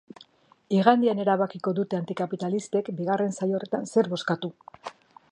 [0.75, 4.51] Igandean erabakiko dute antikapitalistek bigarren saio horretan zer bozkatu.